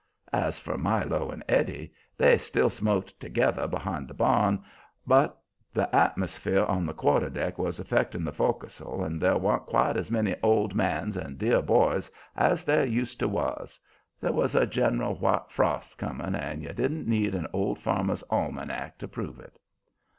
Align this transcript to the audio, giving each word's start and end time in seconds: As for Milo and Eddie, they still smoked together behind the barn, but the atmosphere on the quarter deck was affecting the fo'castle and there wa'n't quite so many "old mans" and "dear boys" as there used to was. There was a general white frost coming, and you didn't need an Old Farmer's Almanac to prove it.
As 0.33 0.57
for 0.57 0.79
Milo 0.79 1.29
and 1.29 1.43
Eddie, 1.47 1.93
they 2.17 2.39
still 2.39 2.71
smoked 2.71 3.19
together 3.19 3.67
behind 3.67 4.07
the 4.07 4.15
barn, 4.15 4.63
but 5.05 5.37
the 5.75 5.95
atmosphere 5.95 6.65
on 6.65 6.87
the 6.87 6.93
quarter 6.95 7.29
deck 7.29 7.59
was 7.59 7.79
affecting 7.79 8.23
the 8.23 8.31
fo'castle 8.31 9.03
and 9.03 9.21
there 9.21 9.37
wa'n't 9.37 9.67
quite 9.67 10.03
so 10.03 10.11
many 10.11 10.35
"old 10.41 10.73
mans" 10.73 11.15
and 11.15 11.37
"dear 11.37 11.61
boys" 11.61 12.09
as 12.35 12.65
there 12.65 12.83
used 12.83 13.19
to 13.19 13.27
was. 13.27 13.79
There 14.19 14.33
was 14.33 14.55
a 14.55 14.65
general 14.65 15.13
white 15.13 15.51
frost 15.51 15.99
coming, 15.99 16.33
and 16.33 16.63
you 16.63 16.73
didn't 16.73 17.07
need 17.07 17.35
an 17.35 17.45
Old 17.53 17.77
Farmer's 17.77 18.23
Almanac 18.31 18.97
to 18.97 19.07
prove 19.07 19.39
it. 19.39 19.59